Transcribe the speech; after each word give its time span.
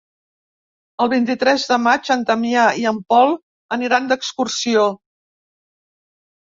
El 1.05 1.11
vint-i-tres 1.11 1.65
de 1.73 1.77
maig 1.83 2.11
en 2.17 2.25
Damià 2.31 2.65
i 2.85 2.89
en 2.95 2.99
Pol 3.15 3.37
aniran 3.79 4.11
d'excursió. 4.13 4.91